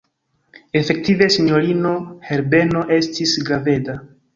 Efektive 0.81 1.29
sinjorino 1.37 1.95
Herbeno 2.33 2.87
estis 3.01 3.41
graveda. 3.51 4.05